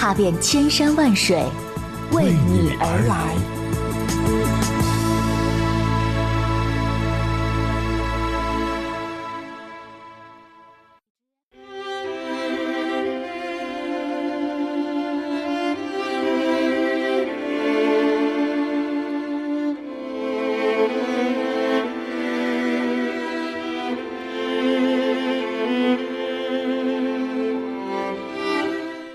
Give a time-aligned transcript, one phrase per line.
[0.00, 1.44] 踏遍千山万水，
[2.12, 3.59] 为你而来。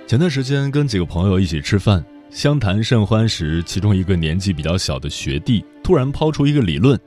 [0.08, 7.00] 前段时间跟几个朋友一起吃饭，相谈甚欢时，其中一个年纪比较小的学弟突然抛出一个理论：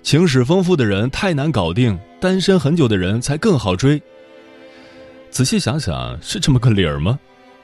[0.00, 4.00] 情史丰富的人太难搞定，单身很久的人才更好追。
[5.28, 7.18] 仔细想想，是这么个理儿吗？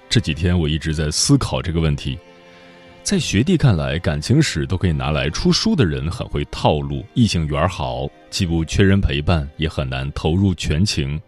[0.08, 2.18] 这几天我一直在思考这个问题。
[3.04, 11.20] 在学弟看来，感情史都可以拿来出书的人很会套路，异性缘好，既不缺人陪伴，也很难投入全情。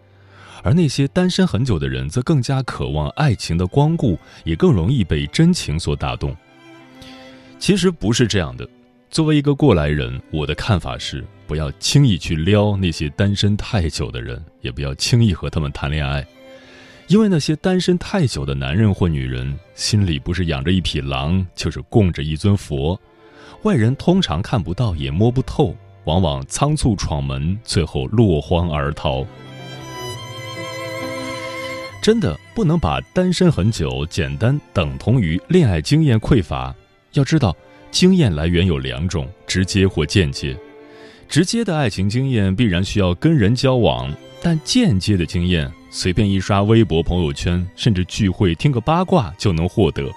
[0.63, 6.35] 而那些单身很久的人，则更加渴望爱情的光顾，也更容易被真情所打动。
[7.57, 8.67] 其实不是这样的。
[9.09, 16.25] 作为一个过来人，我的看法是：不要轻易去撩那些单身太久的人，也不要轻易和他们谈恋爱，
[17.07, 22.99] 因为那些单身太久的男人或女人，心里不是养着一匹狼，就是供着一尊佛，
[23.63, 29.25] 外人通常看不到也摸不透，往往仓促闯门，最后落荒而逃。
[32.01, 36.73] 真的不能把单身很久简单等同于恋爱经验匮乏。
[37.13, 37.55] 要知道，
[37.91, 40.57] 经验来源有两种，直接或间接。
[41.27, 50.09] 直接的爱情经验必然需要跟人交往，但间接的经验，随便一刷微博、朋友圈，甚至聚会听个八卦就能获得。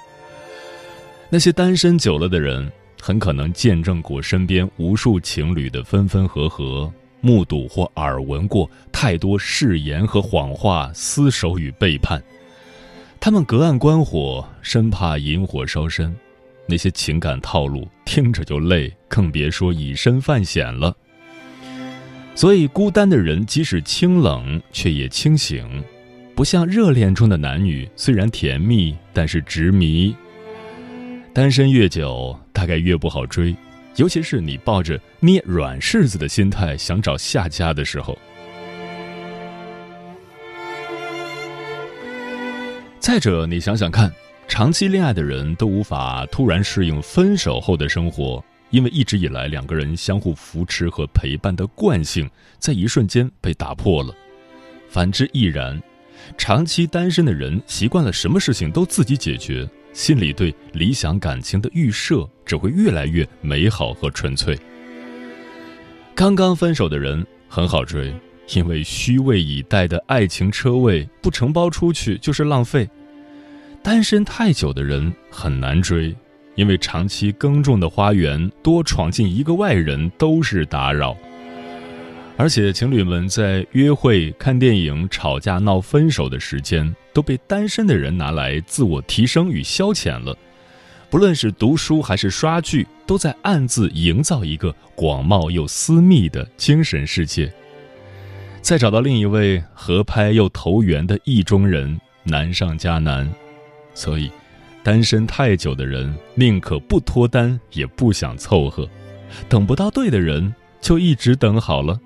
[1.29, 2.71] 那些单身久了的人，
[3.01, 6.91] 很可能见证过身边无数情侣的分分合合。
[7.23, 12.23] 目睹或耳闻过太多誓言和谎话、厮守与背叛，
[13.19, 16.15] 他们隔岸观火，生怕引火烧身。
[16.67, 20.95] 那些情感套路听着就累，更别说以身犯险了。
[22.35, 25.83] 所以，孤单的人即使清冷，却也清醒，
[26.35, 30.15] 不像热恋中的男女，虽然甜蜜，但是执迷。
[31.35, 33.55] 单身越久，大概越不好追。
[33.97, 38.19] 尤其是你抱着捏软柿子的心态想找下家的时候。
[42.99, 44.11] 再者，你想想看，
[44.47, 54.15] 长期恋爱的人都无法突然适应分手后的生活，因为一直以来两个人相互扶持和陪伴的惯性，在一瞬间被打破了。
[54.89, 55.83] 反之亦然，
[56.39, 59.69] 长期单身的人习惯了什么事情都自己解决。
[59.93, 64.59] 心里对理想感情的预设只会越来越美好和纯粹。
[66.15, 68.15] 刚刚分手的人很好追，
[68.55, 72.87] 因为虚位以待的爱情车位不承包出去就是浪费；
[73.83, 76.15] 单身太久的人很难追，
[76.55, 81.17] 因为长期耕种的花园多闯进一个外人都是打扰。
[82.39, 90.37] 而且，情侣们在约会、看电影、吵架、闹分手的时间，都被单身的人拿来自我提升与消遣了。
[91.09, 97.53] 不论是读书还是刷剧，都在暗自营造一个广袤又私密的精神世界。
[98.63, 103.31] 再找到另一位合拍又投缘的意中人，难上加难。
[103.95, 104.31] 所以，
[104.83, 108.89] 单身太久的人宁可不脱单，也不想凑合。
[109.49, 112.01] 等不到对的人，就一直等好了。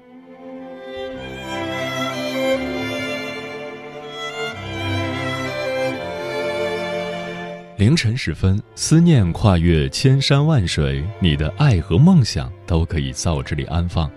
[7.77, 14.11] 凌晨时分，思念跨越千山万水，你的爱和梦想都可以在我这里安放。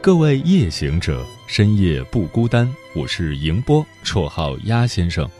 [0.00, 2.68] 各位夜行者，深夜不孤单。
[2.96, 5.30] 我是迎波，绰号鸭先生，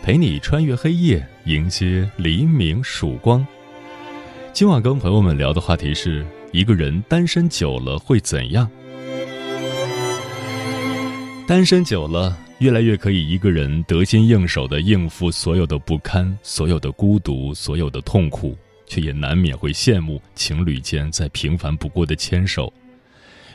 [0.00, 3.44] 陪你穿越黑夜，迎接黎明曙光。
[4.52, 8.70] 今晚跟朋友们聊的话题是：一个人单身久了会怎样？
[11.48, 12.38] 单身久了。
[12.58, 18.56] 越来越可以一个人得心应手地应付所有的不堪、所有的孤独、所有的痛苦，
[18.86, 22.72] 却也难免会羡慕情侣间再平凡不过的牵手。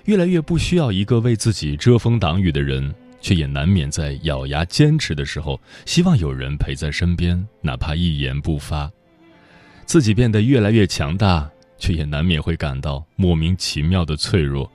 [0.05, 8.89] 越来越不需要一个为自己遮风挡雨的人，却也难免在咬牙坚持的时候，希望有人陪在身边，哪怕一言不发。
[9.85, 14.71] 自己变得越来越强大，却也难免会感到莫名其妙的脆弱。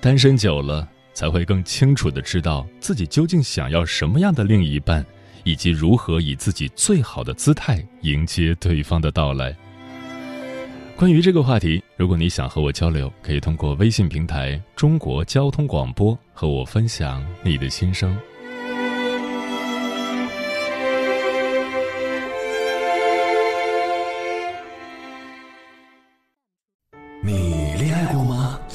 [0.00, 5.04] 单身久了，才会更清楚地知道自己究竟想要什么样的另一半，
[5.42, 9.52] 以及如何以自己最好的姿态迎接对方的到来。
[10.94, 18.16] 关于这个话题，如果你想和我交流，可以通过微信平台“中国交通广播”和我分享你的心声。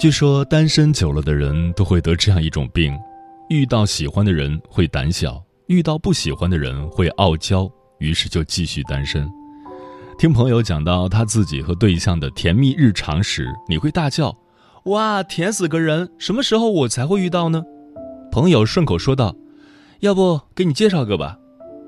[0.00, 2.98] 据说单身久了的人都会得这样一种病：
[3.50, 9.30] 遇到喜欢的人会胆小，遇到不喜欢的人会傲娇，于是就继续单身。
[10.18, 14.34] 听朋友讲到他自己和对象的甜蜜日常时，你会大叫
[14.88, 16.10] ：“哇，甜死个人！
[16.16, 17.62] 什么时候我才会遇到呢？”
[18.32, 19.36] 朋友顺口说道
[20.00, 21.36] ：“要不给你介绍个吧。”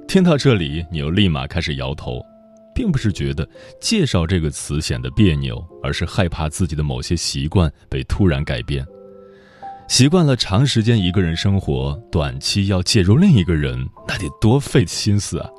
[0.07, 2.21] 听到这里，你又立马开始摇头。
[2.75, 3.49] 并不是觉得
[3.81, 8.85] “介绍”这个词显得别扭，而是害怕自己的某些习惯被突然改变。
[9.89, 15.51] 习惯了长时间一个人生活，短期要介入另一个人，那得多费心思啊！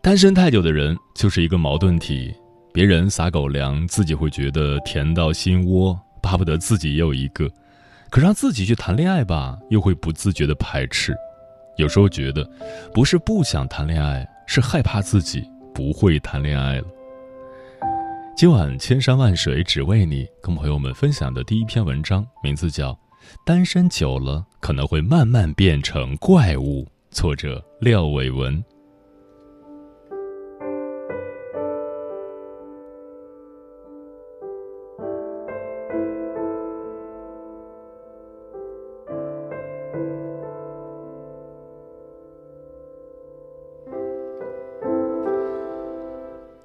[0.00, 2.32] 单身太久的人就是一个矛盾体，
[2.72, 7.46] 别人撒狗粮，自己会觉得甜到心窝，巴不得自己也有一个；
[8.08, 11.14] 可让自己去谈恋爱吧，又会不自觉的排斥。
[11.76, 12.48] 有时候觉得，
[12.94, 15.44] 不是不想谈恋爱，是害怕自己。
[15.74, 16.86] 不会谈恋爱了。
[18.36, 22.92] 今晚千山万水只为你，跟朋友们分享的第一篇文章，名字叫
[23.44, 28.62] 《单身久了可能会慢慢变成怪物》，作者廖伟文。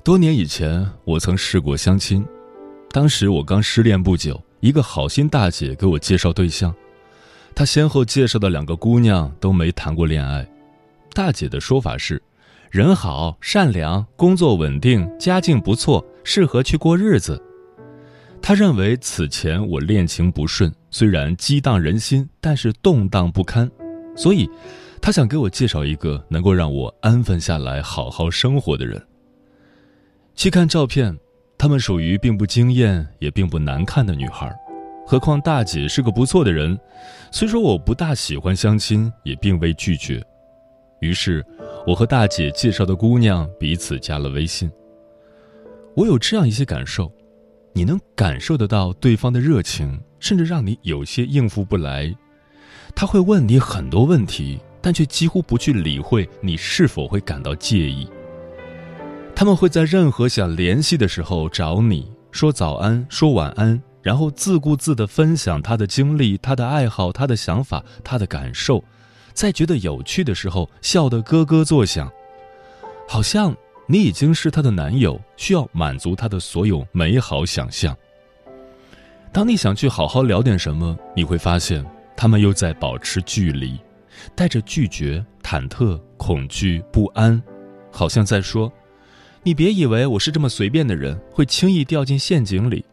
[0.05, 2.23] 多年以前，我曾试过相亲。
[2.91, 6.71] 当时我刚失恋不久，一个好心大姐给我介绍对象。
[7.55, 10.47] 她先后介绍的两个姑娘都没谈过恋爱。
[11.11, 12.21] 大姐的说法是，
[12.69, 17.41] 人好、善良、工作稳定、家境不错，适合去过日子。
[18.43, 23.67] 她认为此前我恋情不顺，虽然激荡人心，但是动荡不堪，
[24.15, 24.47] 所以
[25.01, 29.03] 她想给我介绍一个能够让我安分下来、好好生活的人。
[30.35, 31.17] 去看照片，
[31.57, 34.53] 她们属于并不惊艳也并不难看的女孩，
[35.07, 36.77] 何况大姐是个不错的人。
[37.31, 40.21] 虽说我不大喜欢相亲，也并未拒绝。
[40.99, 41.45] 于是，
[41.87, 44.69] 我和大姐介绍的姑娘彼此加了微信。
[45.95, 47.11] 我有这样一些感受：
[47.73, 52.13] 你能感受得到对方的热情，甚至让你有些应付不来。
[52.93, 58.07] 他会问你很多问题，但却几乎不去理会你是否会感到介意。
[59.35, 68.81] 他们会在任何想联系的时候找你说早安，说晚安，然后自顾自地分享他的经历、他的爱好、他的想法、他的感受，
[69.33, 72.09] 在觉得有趣的时候笑得咯咯作响，
[73.09, 73.53] 好像
[73.87, 77.95] 你已经是他的男友，需要满足他的所有美好想象。
[79.33, 83.77] 当你想去好好聊点什么，你会发现他们又在保持距离，
[84.33, 87.41] 带着拒绝、忐忑、恐惧、不安，
[87.91, 88.71] 好像在说。
[89.47, 92.83] 你别以为我是这么随便的人，会轻易掉进陷阱里。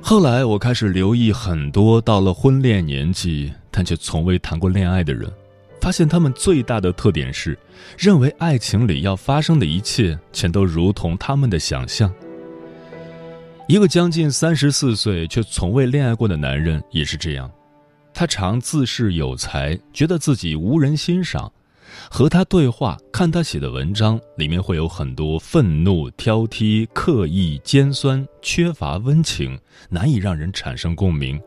[0.00, 5.28] 后来我开始留意很多到了婚恋年纪但却从未谈过恋爱的人，
[5.80, 7.58] 发现他们最大的特点是，
[7.98, 12.14] 认为爱情里要发生的一切全都如同他们的想象。
[13.66, 17.50] 一个将近三十四岁却从未恋爱过的男人也是这样，
[18.14, 21.50] 他常自恃有才，觉得自己无人欣赏。
[22.10, 29.58] 和他对话，看他写的文章，里面会有很多愤怒、挑剔、刻意、尖酸，缺乏温情，
[29.90, 31.40] 难以让人产生共鸣。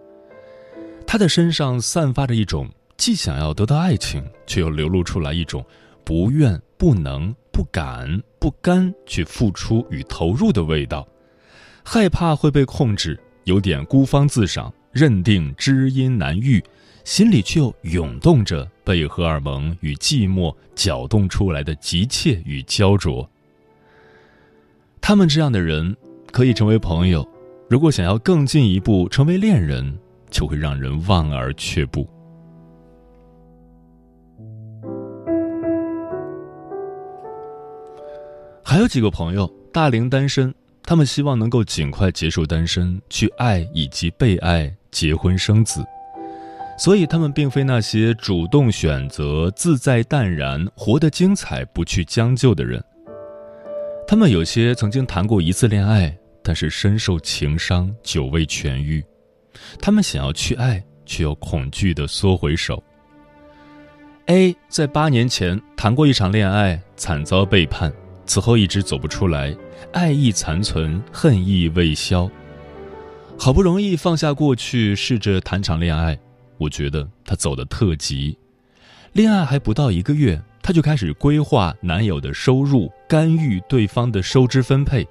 [1.08, 5.66] 他的身上散发着一种既想要得到爱情，却又流露出来一种
[6.04, 8.08] 不愿、不能、不敢、
[8.40, 11.08] 不甘去付出与投入的味道，
[11.84, 16.64] 害怕会被控制，有点孤芳自赏，认定知音难遇。
[17.04, 23.30] 心里却又涌动着被荷尔蒙与寂寞搅动出来的急切与焦灼。
[25.00, 25.96] 他们这样的人
[26.32, 27.24] 可以成为朋友，
[27.70, 29.96] 如果想要更进一步成为恋人，
[30.32, 32.10] 就会让人望而却步。
[38.64, 45.86] 还有几个朋友大龄单身，他们希望能够尽快结束单身，去爱以及被爱，结婚生子。
[46.78, 52.82] 所以，他们并非那些主动选择、自在淡然、活得精彩、不去将就的人。
[54.08, 59.04] 他们有些曾经谈过一次恋爱，但是深受情伤，久未痊愈。
[59.82, 62.82] 他们想要去爱，却又恐惧地缩回手。
[64.28, 67.92] A 在八年前谈过一场恋爱，惨遭背叛，
[68.26, 69.56] 此后一直走不出来，
[69.94, 72.30] 爱意残存，恨意未消。
[73.38, 76.18] 好不容易放下过去，试着谈场恋爱。
[76.58, 78.36] 我觉得他走的特急，
[79.14, 85.06] 恋爱还不到一个月，他就开始规划男友的收入，干预对方的收支分配，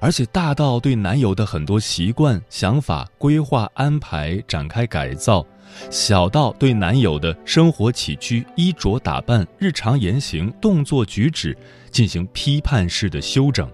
[0.00, 5.44] 而且大到对男友的很多习惯、想法规划安排展开改造，
[5.90, 11.56] 小到对男友的生活起居、衣着打扮、日常言行、动作举止
[11.90, 13.68] 进行批判式的修整，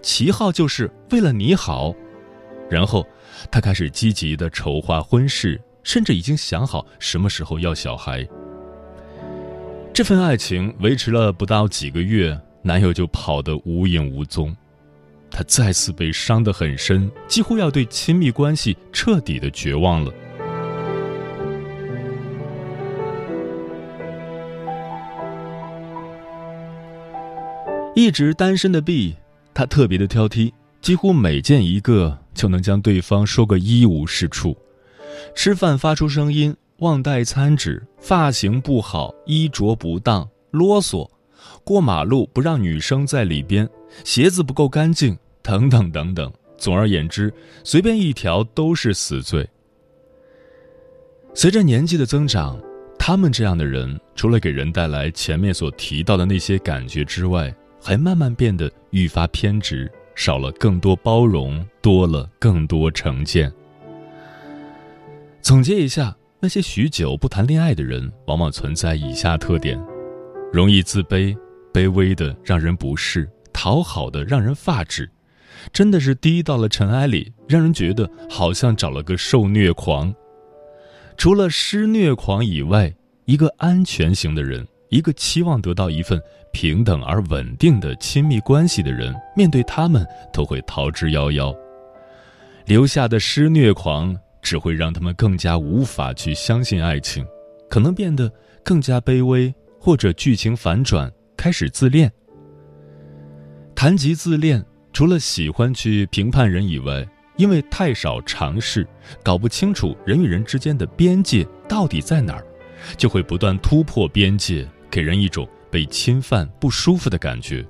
[0.00, 1.92] 旗号就是为了你好。
[2.70, 3.06] 然后，
[3.50, 5.60] 他开始积极的筹划婚事。
[5.84, 8.24] 甚至已经想好什么时候要小孩。
[9.92, 14.56] 这份爱情维持了不到几个月，男友就跑得无影无踪，
[15.28, 20.12] 她再次被伤得很深，几乎要对亲密关系彻底的绝望了。
[27.96, 29.16] 一直单身的 B，
[29.52, 34.56] 他特别的挑剔，几乎每见一个就能将对方说个一无是处。
[35.32, 41.08] 吃饭发出声音，忘带餐纸，发型不好，衣着不当，啰嗦；
[41.62, 43.68] 过马路不让女生在里边，
[44.04, 46.30] 鞋子不够干净，等等等等。
[46.58, 49.48] 总而言之，随便一条都是死罪。
[51.32, 52.60] 随着年纪的增长，
[52.98, 63.52] 他们这样的人，除了给人带来前面所提到的那些感觉之外，还慢慢变得愈发偏执，少了更多包容，多了更多成见。
[65.40, 69.80] 总结一下，那些许久不谈恋爱的人，往往存在以下特点：
[70.52, 71.36] 容易自卑，
[71.72, 75.10] 卑微的让人不适，讨好的让人发指，
[75.72, 80.14] 真的是低到了尘埃里，让人觉得好像找了个受虐狂。
[81.16, 86.20] 除了施虐狂以外，一个安全型的人，一个期望得到一份
[86.52, 91.52] 平等而稳定的亲密关系的人，面对他们都会逃之夭夭。
[92.66, 94.16] 留下的施虐狂。
[94.42, 97.24] 只会让他们更加无法去相信爱情，
[97.70, 98.28] 可能变得
[98.64, 102.10] 更加卑微，或者剧情反转，开始自恋。
[103.72, 104.60] 谈及自恋，
[104.92, 107.06] 除了喜欢去评判人以外，
[107.36, 108.84] 因为太少尝试，
[109.22, 112.44] 搞不清楚人与人之间的边界到底在哪儿，
[112.96, 117.66] 就会不断突破边界，给人一种被侵犯不舒服的感觉。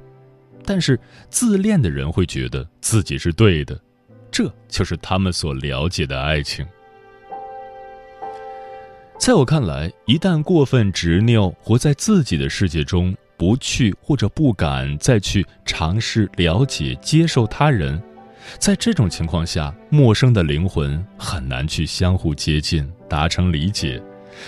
[0.65, 0.99] 但是
[1.31, 3.81] 自恋的人会觉得自己是对的。
[4.31, 6.67] 这就是他们所了解的爱情。
[9.19, 18.03] 在我看来，一旦过分执拗，活在自己的世界中，不去或者不敢再去尝试了解、接受他人，
[18.59, 24.03] 在这种情况下，陌生的灵魂很难去相互接近、达成理解，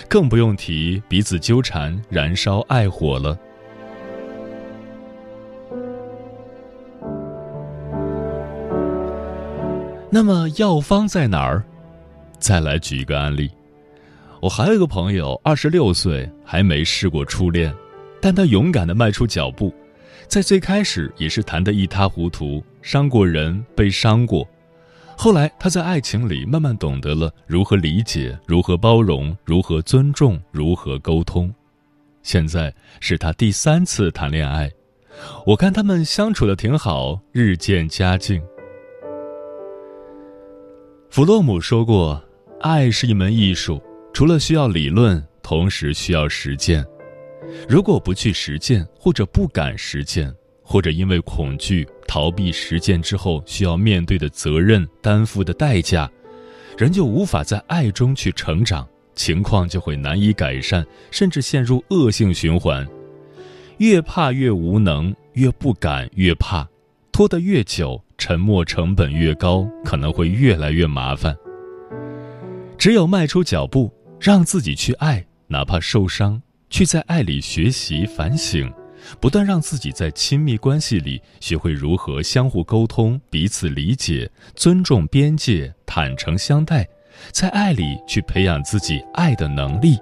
[0.07, 3.37] 更不用提彼此纠缠、燃烧爱火了。
[10.09, 11.63] 那么药方在哪儿？
[12.39, 13.51] 再来举一个案例，
[14.39, 17.73] 我还有一个朋友，二十六岁还没试过初恋，
[18.21, 19.73] 但他勇敢的迈出脚步，
[20.27, 24.47] 在最开始也是谈得一塌糊涂，伤过人，被伤过，
[25.17, 31.53] 后来他在爱情里慢慢懂得了如何理解，如何包容，如何尊重，如何沟通，
[32.21, 34.69] 现在是他第三次谈恋爱。
[35.45, 38.41] 我看他们相处的挺好，日渐佳境。
[41.09, 42.21] 弗洛姆说过
[42.59, 43.81] ：“爱是一门艺术，
[44.13, 46.85] 除了需要理论，同时需要实践。
[47.69, 50.31] 如果不去实践，或者不敢实践，
[50.65, 56.09] 或者因为恐惧逃避实践之后需要面对的责任、担负的代价，
[56.77, 62.85] 人就无法在爱中去成长，情况就会难以改善，甚至陷入恶性循环。
[63.77, 66.67] 越怕越无能，越不敢越怕，
[67.11, 71.35] 拖得越久。”沉默成本越高，可能会越来越麻烦。
[72.77, 73.91] 只有迈出脚步，
[74.21, 78.71] 让自己去爱，哪怕受伤，去在爱里学习反省，
[79.19, 86.87] 不断让自己在亲密关系里学会如何相互沟通、彼此理解、尊重边界、坦诚相待，
[87.31, 89.97] 在爱里去培养自己爱的能力。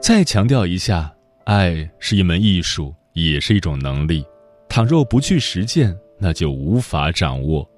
[0.00, 4.24] 再强调一下，爱是一门艺术，也是一种能力。
[4.68, 7.68] 倘若不去实践，那就无法掌握。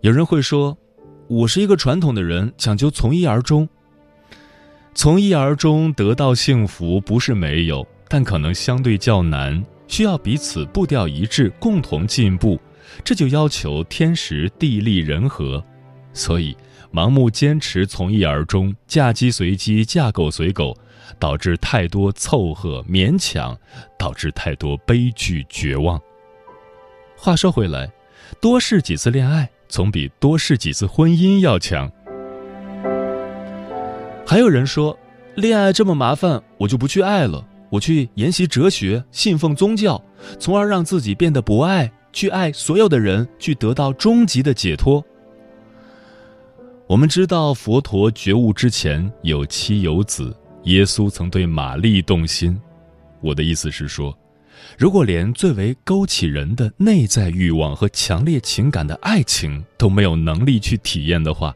[0.00, 0.76] 有人会说，
[1.28, 3.68] 我是一个传统的人，讲究从一而终。
[4.94, 12.60] 从一而终得到幸福不是没有，但可能相对较难，需要彼此步调一致，共同进步。
[13.02, 15.62] 这就要求天时地利人和。
[16.12, 16.56] 所以，
[16.92, 20.76] 盲目坚持从一而终，嫁鸡随鸡，嫁狗随狗，
[21.18, 23.58] 导致太多凑合勉强，
[23.98, 26.00] 导致太多悲剧绝望。
[27.16, 27.90] 话说回来，
[28.40, 31.90] 多试几次恋爱总比多试几次婚姻要强。
[34.26, 34.98] 还有人说，
[35.36, 40.02] 恋爱这么麻烦，我就不去爱了，我去研习哲学，信奉宗教，
[40.40, 45.04] 从而让自己变得不爱，去爱所有的人，去得到终极的解脱。
[46.86, 52.58] 我们知道，佛陀觉悟之前有妻有子，耶稣曾对玛丽动心。
[53.20, 54.16] 我的意思是说。
[54.78, 61.54] 如果连最为勾起人的内在欲望和强烈情感的爱情都没有能力去体验的话，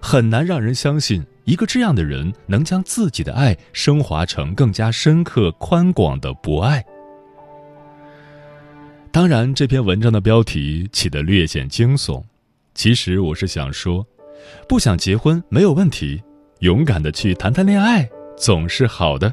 [0.00, 6.84] 很难让人相信一个这样的人能将自己的爱升华成更加深刻、宽广的博爱。
[9.12, 12.20] 当然，这篇文章的标题起得略显惊悚，
[12.74, 14.04] 其实我是想说，
[14.68, 16.20] 不想结婚没有问题，
[16.58, 19.32] 勇敢的去谈谈恋爱总是好的。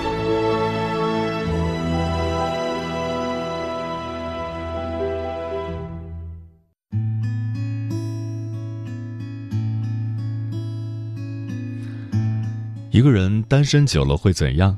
[13.01, 14.77] 一个人单身久了会怎样？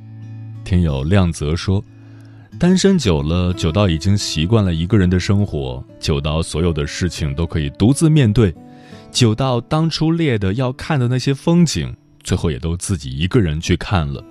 [0.63, 1.83] 听友亮泽说，
[2.57, 8.55] 单身久了，久到已经习惯了一个人的生活，久到所有的事情都可以独自面对，
[9.11, 14.23] 久到当初列的要看的那些风景，最后也都自己一个人去看了，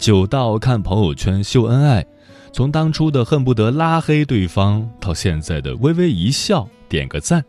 [0.00, 2.04] 久到看朋友圈秀恩爱，
[2.52, 7.44] 从当初的恨不得拉黑对方，到现在的微微一笑点个赞。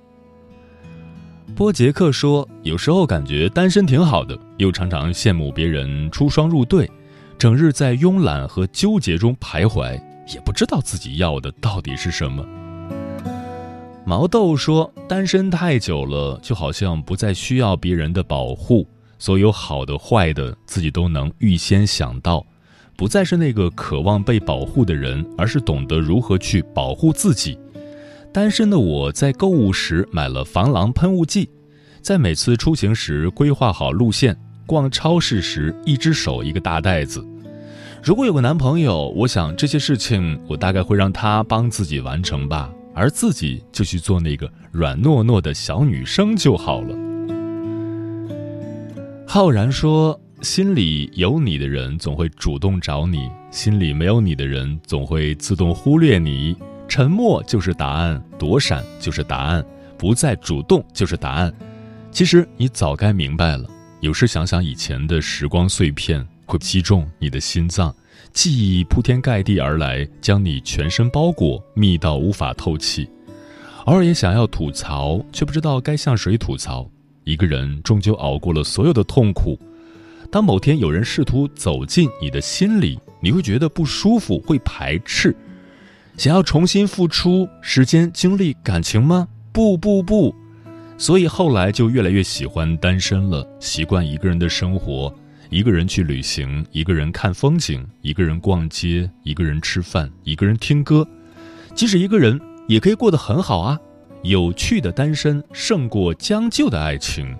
[1.55, 6.89] 波杰克说：“有时候感觉单身挺好的，又常常羡慕别人出双入对，
[7.37, 10.01] 整日在慵懒和纠结中徘徊，
[10.33, 12.45] 也不知道自己要的到底是什么。”
[14.05, 22.45] 毛豆说：“单身太久了，就好像不再需要别人的保护，所有好的坏的自己都能预先想到，
[22.95, 27.57] 不再是那个渴望被保护的人，而是懂得如何去保护自己。”
[28.39, 31.49] 单身的我在购物时买了防狼喷雾剂，
[32.01, 34.33] 在每次出行时规划好路线，
[34.65, 37.21] 逛超市时一只手一个大袋子。
[38.01, 46.95] 如果有个男朋友，我想这些事情我大概会让他帮自己完成吧，而自己就去做那个软糯糯的小女生就好了。
[49.27, 56.55] 浩然说：“心里有你的人总会主动找你，心里没有你的人总会自动忽略你。”
[56.89, 59.63] 沉默就是答案，躲闪就是答案，
[59.95, 61.53] 不再主动就是答案。
[62.11, 63.69] 其实你早该明白了。
[64.01, 67.95] 有时想想以前的时光碎片，会击中你的心脏，
[68.33, 73.07] 记忆铺天盖地而来，将你全身包裹，密到无法透气。
[73.85, 76.89] 偶尔也想要吐槽，却不知道该向谁吐槽。
[77.23, 79.59] 一个人终究熬过了所有的痛苦。
[80.31, 85.35] 当某天有人试图走进你的心里，你会觉得不舒服，会排斥，
[86.19, 89.25] 想要重新付出时间、精力、感情吗？
[89.53, 90.35] 不不不。
[90.97, 95.15] 所以后来就越来越喜欢单身了，习惯一个人的生活，
[95.49, 101.07] 一个人去旅行，一个人看风景，一个人逛街，一个人吃饭，一个人听歌，
[101.73, 103.79] 即使一个人也可以过得很好啊。
[104.21, 107.33] 有趣的单身胜过将就的爱情。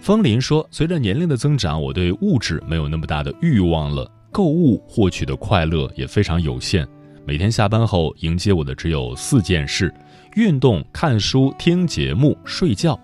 [0.00, 6.86] 风林说：“随着年龄的增长，我对物质没有那么大的欲望了，购物获取的快乐也非常有限。
[7.24, 9.92] 每天下班后，迎接我的只有四件事：
[10.36, 12.98] 运动、看书、听节目、睡觉。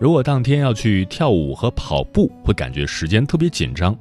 [0.00, 3.96] 如果当天要去跳舞和跑步，会感觉时间特别紧张。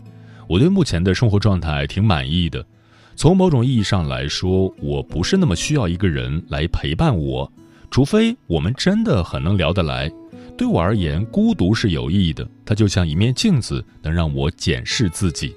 [0.48, 2.66] 我对目前的生活状态挺满意的。”
[3.14, 7.52] 从某种意义上来说，我不是那么需要一个人来陪伴我，
[7.92, 10.12] 除非我们真的很能聊得来。
[10.58, 15.54] 对我而言，孤独是有意义的，它就像一面镜子，能让我检视自己。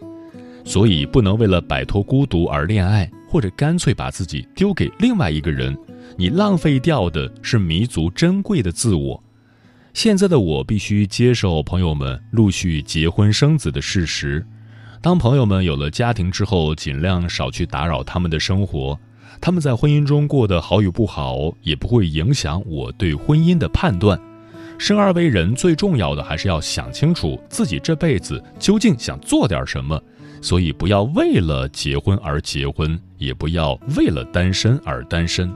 [0.64, 5.77] 所以，不能为了摆脱孤独而恋爱，或者干脆把自己丢给另外一个人。
[6.16, 9.22] 你浪费掉的是弥足珍贵的自我。
[9.92, 14.44] 现在的我必须接受朋友们陆续结婚生子的事实。
[15.00, 18.98] 当朋友们有了家庭之后，尽量少去打扰他们的生活。
[19.40, 24.18] 他们在婚姻中过得好与不好，也不会影响我对婚姻的判断。
[24.79, 30.00] 生而为人，最重要的还是要想清楚自己这辈子究竟想做点什么。
[30.45, 35.51] 所以，不要为了结婚而结婚，也不要为了单身而单身。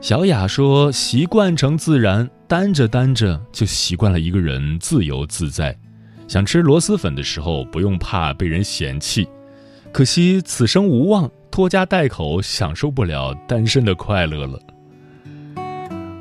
[0.00, 5.76] 小雅说：“习惯成自然，单着单着就习惯了一个人自由自在。”
[6.28, 9.26] 想吃螺蛳粉的时候，不用怕被人嫌弃。
[9.90, 14.56] 可惜此生无望，拖家带口，享受不了单身的快乐了。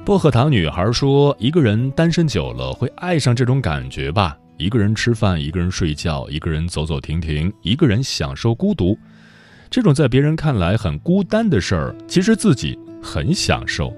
[0.03, 4.35] 薄荷糖女孩说：“一个人单身久了，会爱上这种感觉吧？
[4.57, 8.97] 一个人吃饭，一个人睡觉，一个人走走停停，一个人享受孤独。
[9.69, 13.93] 这种在别人看来很孤单的事儿，其实自己很享受。”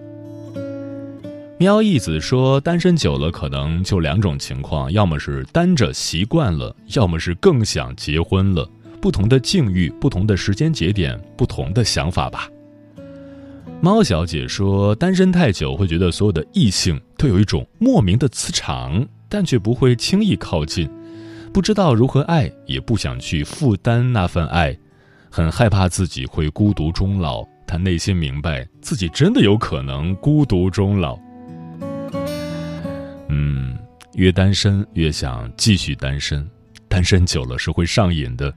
[1.57, 8.69] 喵义子说：“单身久了，可能就两种情况，要么是单着习惯了，要么是更想结婚了。
[9.01, 12.49] 不同的境遇，不同的时间节点，不同的想法吧。”
[13.81, 20.89] 猫小姐说：“单身太久，会觉得所有的异性都有一种莫名的磁场，但却不会轻易靠近，
[21.53, 24.77] 不知道如何爱，也不想去负担那份爱，
[25.29, 27.45] 很害怕自己会孤独终老。
[27.67, 31.17] 他内心明白自己真的有可能孤独终老。”
[33.29, 33.75] 嗯，
[34.13, 36.47] 越单身越想继续单身，
[36.87, 38.53] 单身久了是会上瘾的。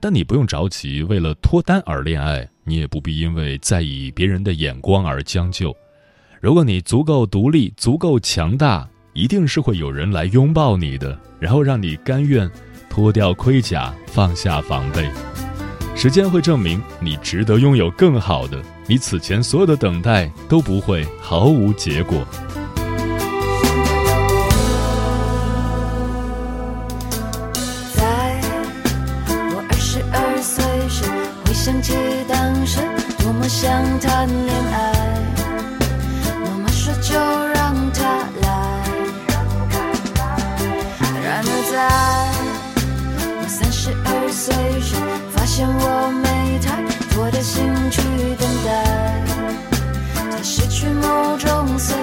[0.00, 5.76] 但你不用着急，为了脱单而恋爱，你也不必因为在意别人的眼光而将就。
[6.40, 8.88] 如果你足够独立、足够强大，
[9.20, 12.50] 一定是会有人来拥抱你的，然后让你甘愿
[12.88, 15.06] 脱掉盔甲，放下防备。
[15.94, 22.26] 时间会证明你值得拥有更好的，你此前所有的等待都不会毫无结果。
[45.68, 46.82] 我没太
[47.14, 48.00] 多的心去
[48.38, 48.68] 等待，
[50.30, 51.94] 它失去某种色